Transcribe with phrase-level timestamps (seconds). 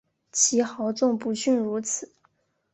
[0.31, 2.11] 其豪纵不逊如此。